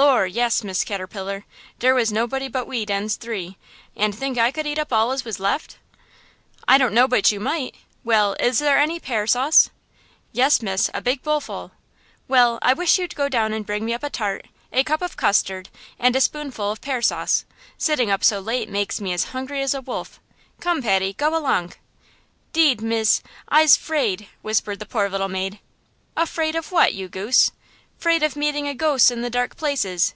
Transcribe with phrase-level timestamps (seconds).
[0.00, 1.44] "Lor', yes, Miss Caterpillar;
[1.78, 3.56] dere was nobody but we dens three,
[3.94, 5.76] and think I could eat up all as was left?"
[6.66, 7.74] "I don't know but you might!
[8.02, 9.68] Well, is there any pear sauce?"
[10.32, 11.72] "Yes, miss, a big bowl full."
[12.28, 15.16] "Well, I wish you'd go down and bring me up a tart, a cup of
[15.18, 15.68] custard
[15.98, 17.44] and a spoonful of pear sauce.
[17.78, 20.18] Sitting up so late makes me as hungry as a wolf!
[20.60, 21.74] Come, Patty, go along!"
[22.54, 25.58] "Deed, miss, I'se 'fraid!" whimpered the little maid.
[26.16, 27.52] "Afraid of what, you goose?"
[27.98, 30.14] "'Fraid of meeting of a ghose in the dark places!"